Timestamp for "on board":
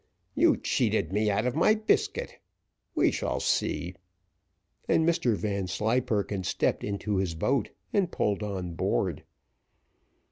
8.41-9.23